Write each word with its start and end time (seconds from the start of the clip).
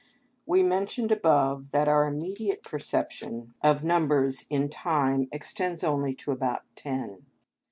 We 0.47 0.63
mentioned 0.63 1.11
above 1.11 1.69
that 1.69 1.87
our 1.87 2.07
immediate 2.07 2.63
perception 2.63 3.53
of 3.61 3.83
numbers 3.83 4.45
in 4.49 4.67
time 4.67 5.27
extends 5.31 5.83
only 5.83 6.15
to 6.15 6.31
about 6.31 6.63
ten. 6.75 7.27